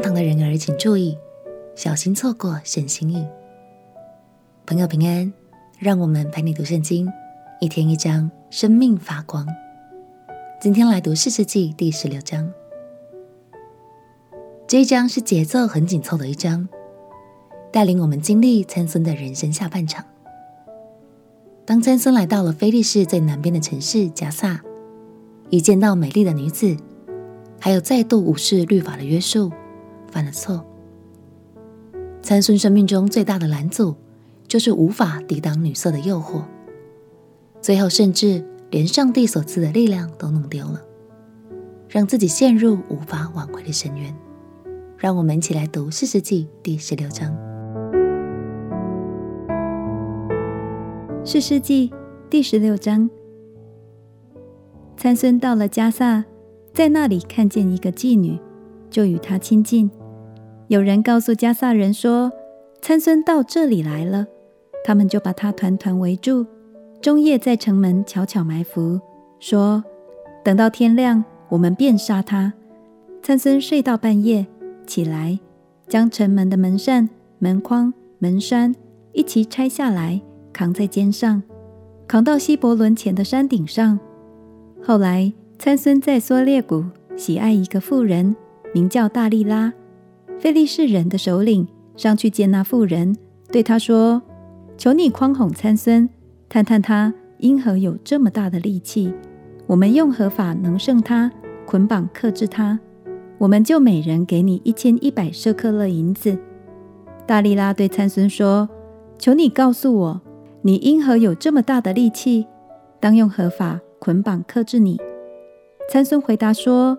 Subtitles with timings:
[0.00, 1.16] 堂的人儿，请注意，
[1.74, 3.26] 小心错过神心意。
[4.64, 5.30] 朋友平安，
[5.78, 7.06] 让我们陪你读圣经，
[7.60, 9.46] 一天一章，生命发光。
[10.58, 12.50] 今天来读士师记第十六章。
[14.66, 16.66] 这一章是节奏很紧凑的一章，
[17.70, 20.04] 带领我们经历参孙的人生下半场。
[21.66, 24.62] 当参孙来到了菲利士最南边的城市迦萨，
[25.50, 26.76] 一见到美丽的女子，
[27.60, 29.52] 还有再度无视律法的约束，
[30.10, 30.64] 犯了错。
[32.22, 33.94] 参孙生命中最大的拦阻，
[34.46, 36.42] 就是无法抵挡女色的诱惑，
[37.60, 40.82] 最后甚至连上帝所赐的力量都弄丢了，
[41.88, 44.14] 让自己陷入无法挽回的深渊。
[44.98, 47.34] 让我们一起来读士师记第十六章。
[51.24, 51.90] 士师记
[52.28, 53.08] 第十六章，
[54.96, 56.24] 参孙到了迦萨，
[56.74, 58.38] 在那里看见一个妓女，
[58.90, 59.90] 就与她亲近。
[60.70, 62.30] 有人告诉加萨人说，
[62.80, 64.24] 参孙到这里来了，
[64.84, 66.46] 他们就把他团团围住，
[67.02, 69.00] 中夜在城门悄悄埋伏，
[69.40, 69.82] 说：
[70.44, 72.52] 等到天亮，我们便杀他。
[73.20, 74.46] 参孙睡到半夜，
[74.86, 75.40] 起来，
[75.88, 77.10] 将城门的门扇、
[77.40, 78.72] 门框、门闩
[79.12, 80.22] 一齐拆下来。
[80.52, 81.42] 扛在肩上，
[82.06, 83.98] 扛到希伯伦前的山顶上。
[84.80, 86.84] 后来，参孙在梭烈谷
[87.16, 88.36] 喜爱一个妇人，
[88.72, 89.72] 名叫大利拉。
[90.40, 93.14] 非利士人的首领上去见那妇人，
[93.52, 94.22] 对他说
[94.78, 96.08] ：“求你宽哄参孙，
[96.48, 99.12] 探探他因何有这么大的力气。
[99.66, 101.30] 我们用何法能胜他，
[101.66, 102.80] 捆绑克制他？
[103.36, 106.38] 我们就每人给你一千一百舍客勒银子。”
[107.28, 108.66] 大力拉对参孙说
[109.20, 110.20] ：“求你告诉我。”
[110.62, 112.46] 你因何有这么大的力气？
[112.98, 114.98] 当用何法捆绑克制你？
[115.90, 116.98] 参孙回答说：“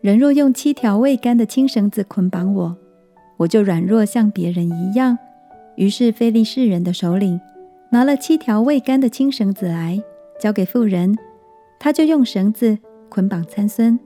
[0.00, 2.76] 人若用七条未干的青绳子捆绑我，
[3.36, 5.18] 我就软弱像别人一样。”
[5.76, 7.40] 于是菲利士人的首领
[7.90, 10.02] 拿了七条未干的青绳子来，
[10.38, 11.16] 交给妇人，
[11.78, 12.78] 他就用绳子
[13.08, 13.98] 捆绑参孙。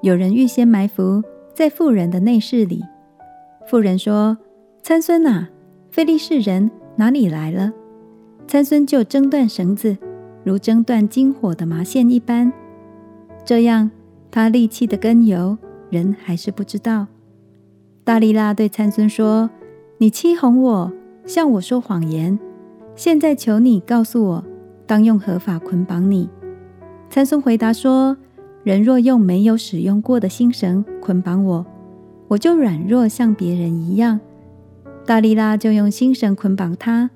[0.00, 1.22] 有人预先埋伏
[1.54, 2.84] 在妇人的内室里。
[3.66, 4.36] 妇人说
[4.82, 5.48] ：“参孙啊，
[5.90, 7.72] 菲利士人哪里来了。”
[8.48, 9.96] 参孙就挣断绳子，
[10.44, 12.52] 如挣断金火的麻线一般。
[13.44, 13.90] 这样，
[14.30, 15.56] 他力气的根由，
[15.90, 17.06] 人还是不知道。
[18.04, 19.48] 大利拉对参孙说
[19.98, 20.92] ：“你欺哄我，
[21.24, 22.36] 向我说谎言。
[22.96, 24.44] 现在求你告诉我，
[24.86, 26.28] 当用何法捆绑你？”
[27.08, 28.16] 参孙回答说
[28.64, 31.64] ：“人若用没有使用过的新绳捆绑我，
[32.26, 34.18] 我就软弱像别人一样。”
[35.06, 37.10] 大利拉就用新绳捆绑他，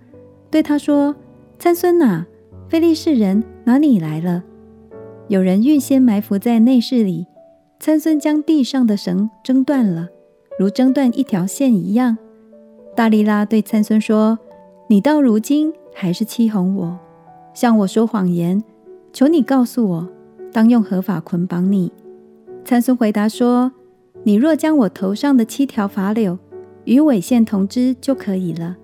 [0.50, 1.16] 对他说。
[1.58, 2.26] 参孙哪，
[2.68, 4.44] 非利士人拿你来了。
[5.26, 7.26] 有人预先埋伏在内室里，
[7.80, 10.10] 参孙将地上的绳挣断了，
[10.58, 12.16] 如争断一条线一样。
[12.94, 14.38] 大力拉对参孙说
[14.88, 16.98] ：“你到如今还是欺哄我，
[17.54, 18.62] 向我说谎言。
[19.12, 20.08] 求你告诉我，
[20.52, 21.92] 当用何法捆绑你？”
[22.64, 23.72] 参孙回答说
[24.24, 26.38] ：“你若将我头上的七条法柳
[26.84, 28.76] 与尾线同织就可以了。”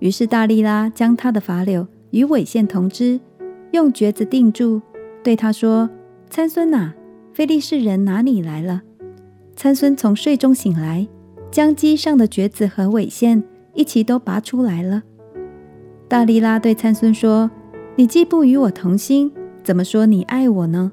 [0.00, 1.86] 于是大力拉将他的法柳。
[2.10, 3.20] 与尾线同织，
[3.72, 4.80] 用橛子定住，
[5.22, 5.90] 对他说
[6.30, 6.94] ：“参孙哪，
[7.34, 8.80] 非利士人哪里来了。”
[9.58, 11.04] 参孙从睡中醒来，
[11.50, 13.42] 将机上的橛子和尾线
[13.74, 15.02] 一起都拔出来了。
[16.06, 17.50] 大力拉对参孙说
[17.98, 19.32] ：“你既不与我同心，
[19.64, 20.92] 怎么说你爱我呢？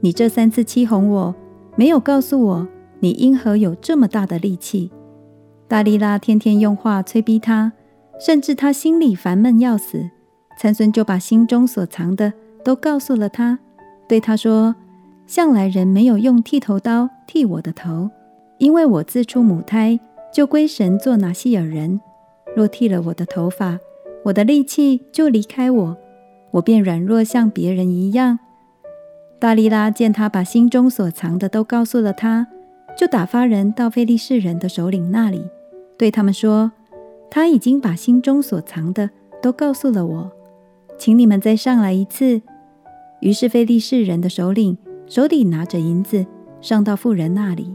[0.00, 1.32] 你这三次欺哄我，
[1.76, 2.68] 没有告诉我
[2.98, 4.90] 你因何有这么大的力气。”
[5.68, 7.74] 大力拉天天用话催逼他，
[8.18, 10.10] 甚至他心里烦闷要死。
[10.58, 12.32] 参孙就把心中所藏的
[12.64, 13.60] 都告诉了他，
[14.08, 14.74] 对他说
[15.26, 18.10] ：“向来人没有用剃头刀剃我的头，
[18.58, 19.98] 因为我自出母胎
[20.32, 22.00] 就归神做拿细耳人。
[22.54, 23.78] 若剃了我的头发，
[24.24, 25.96] 我的力气就离开我，
[26.52, 28.38] 我便软弱像别人一样。”
[29.40, 32.46] 大利拉见他把心中所藏的都告诉了他，
[32.96, 35.42] 就打发人到非利士人的首领那里，
[35.98, 36.72] 对他们说
[37.30, 39.10] ：“他已经把心中所藏的
[39.42, 40.32] 都告诉了我。”
[40.96, 42.40] 请你们再上来一次。
[43.20, 46.24] 于是非利士人的首领手里拿着银子，
[46.60, 47.74] 上到妇人那里。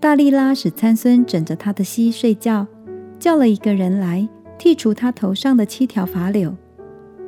[0.00, 2.66] 大力拉使参孙枕着他的膝睡觉，
[3.18, 4.28] 叫了一个人来
[4.58, 6.54] 剔除他头上的七条发綹。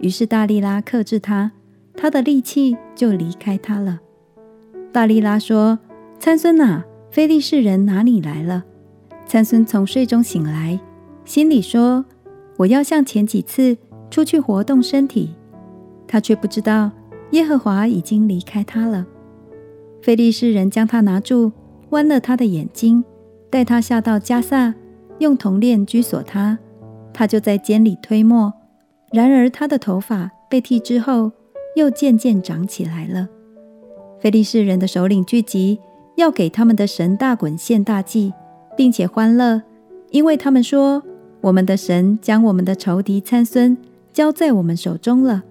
[0.00, 1.52] 于是大力拉克制他，
[1.94, 4.00] 他的力气就离开他了。
[4.93, 5.79] 大力拉说
[6.19, 8.64] ：“参孙哪，非利士人拿你来了。”
[9.26, 10.79] 参孙从睡中醒来，
[11.25, 12.05] 心里说
[12.58, 13.76] ：“我要像前几次。”
[14.08, 15.34] 出去活动身体，
[16.06, 16.93] 他却不知道
[17.32, 19.05] 耶和华已经离开他了。
[20.06, 21.50] 菲利士人将他拿住，
[21.91, 23.03] 剜了他的眼睛，
[23.50, 24.73] 带他下到加萨，
[25.19, 26.61] 用铜链拘锁他，
[27.12, 28.55] 他就在监里推磨。
[29.11, 31.32] 然而他的头发被剃之后，
[31.75, 33.26] 又渐渐长起来了。
[34.20, 35.81] 菲利士人的首领聚集，
[36.14, 38.32] 要给他们的神大衮献大祭，
[38.76, 39.61] 并且欢乐，
[40.12, 41.03] 因为他们说
[41.43, 43.76] ：“我们的神将我们的仇敌参孙
[44.12, 45.43] 交在我们手中了。”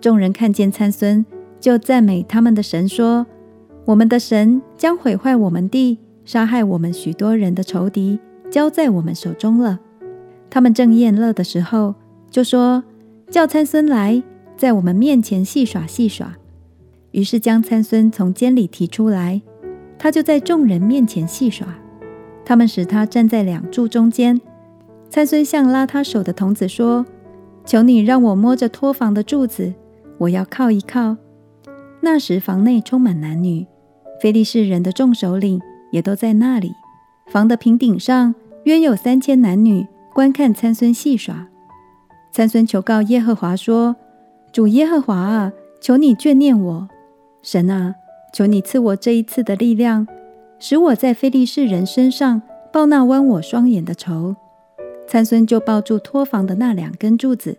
[0.00, 1.26] 众人看见参孙，
[1.58, 3.26] 就赞美他们的神，说
[3.84, 8.18] ：“我们的神将毁坏我们地、杀害我们许多人的仇敌
[8.50, 9.80] 交在我们手中了。”
[10.48, 11.94] 他们正宴乐的时候，
[12.30, 12.84] 就说
[13.30, 14.22] ：“叫参孙来，
[14.56, 16.36] 在我们面前戏耍戏耍。”
[17.10, 19.42] 于是将参孙从监里提出来，
[19.98, 21.66] 他就在众人面前戏耍。
[22.44, 24.40] 他们使他站在两柱中间。
[25.10, 27.04] 参孙向拉他手的童子说
[27.66, 29.74] ：“求你让我摸着托房的柱子，
[30.18, 31.16] 我要靠一靠。”
[32.00, 33.66] 那时房内充满男女，
[34.22, 35.60] 非利士人的众首领
[35.90, 36.76] 也都在那里。
[37.26, 38.32] 房的平顶上
[38.62, 39.84] 约有三千男女
[40.14, 41.48] 观看参孙戏耍。
[42.30, 43.96] 参孙求告耶和华说
[44.54, 46.88] ：“主耶和华啊，求你眷念我。”
[47.42, 47.96] 神啊，
[48.32, 50.06] 求你赐我这一次的力量，
[50.60, 52.42] 使我在非利士人身上
[52.72, 54.36] 报那剜我双眼的仇。
[55.08, 57.58] 参孙就抱住托房的那两根柱子，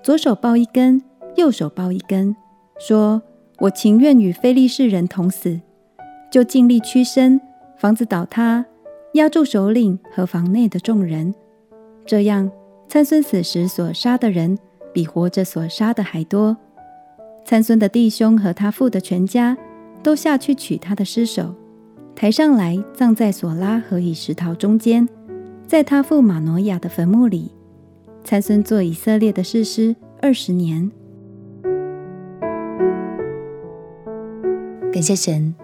[0.00, 1.02] 左手抱一根，
[1.34, 2.36] 右手抱一根，
[2.78, 3.20] 说
[3.58, 5.58] ：“我情愿与非利士人同死。”
[6.32, 7.38] 就尽力屈身，
[7.76, 8.64] 房子倒塌，
[9.12, 11.34] 压住首领和房内的众人。
[12.06, 12.50] 这样，
[12.88, 14.58] 参孙死时所杀的人，
[14.94, 16.56] 比活着所杀的还多。
[17.44, 19.58] 参孙的弟兄和他父的全家
[20.02, 21.54] 都下去取他的尸首，
[22.14, 25.06] 抬上来葬在索拉和以实陶中间，
[25.66, 27.52] 在他父玛挪亚的坟墓里。
[28.24, 30.90] 参孙做以色列的士师二十年。
[34.90, 35.54] 感谢神，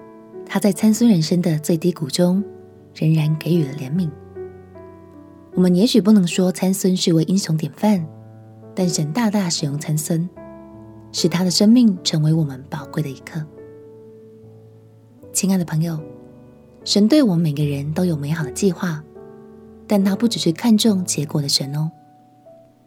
[0.48, 2.42] 他在参孙人生的最低谷中，
[2.94, 4.10] 仍然给予了怜悯。
[5.54, 8.06] 我们也许不能说参孙是位英雄典范，
[8.74, 10.28] 但神大大使用参孙。
[11.10, 13.42] 使他的生命成为我们宝贵的一刻。
[15.32, 15.98] 亲爱的朋友，
[16.84, 19.02] 神对我们每个人都有美好的计划，
[19.86, 21.90] 但他不只是看重结果的神哦。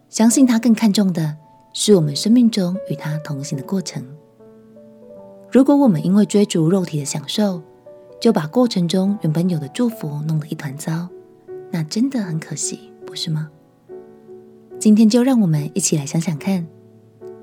[0.08, 1.36] 相信他更看重的
[1.72, 4.06] 是我们生命中与他同行的过程。
[5.52, 7.62] 如果我们因为追逐肉体的享受，
[8.18, 11.06] 就把过程中原本有的祝福弄得一团糟，
[11.70, 13.50] 那真的很可惜，不是吗？
[14.78, 16.66] 今天就让我们一起来想想看。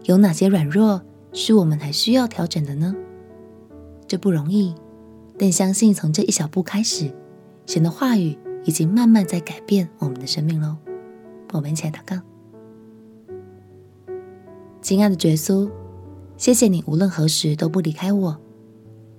[0.06, 1.04] 有哪些软弱
[1.34, 2.96] 是我们还需要调整的呢？
[4.08, 4.74] 这不容易，
[5.38, 7.12] 但相信从这一小步开始，
[7.68, 8.36] 神的话语
[8.66, 10.78] 已经慢慢在改变我们的生命喽。
[11.52, 12.20] 我们一起来祷告。
[14.82, 15.70] 亲爱的耶稣，
[16.39, 18.39] 谢谢你无论何时都不离开我，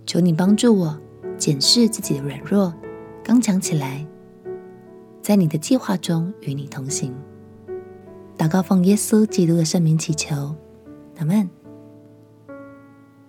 [0.07, 0.99] 求你帮助我
[1.37, 2.73] 检视自己的软弱，
[3.23, 4.07] 刚强起来，
[5.21, 7.15] 在你的计划中与你同行。
[8.39, 10.57] 祷告奉耶稣基督的圣名祈求。
[11.19, 11.51] 阿门，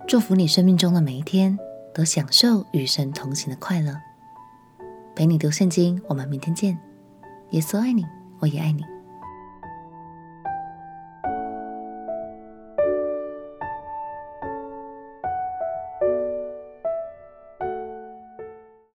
[0.08, 1.60] 祝福你生命中的每一天
[1.94, 3.94] 都享受与神同行的快乐。
[5.18, 6.80] 陪你读圣经，我们明天见。
[7.50, 8.06] 耶稣爱你，
[8.40, 8.86] 我也爱你。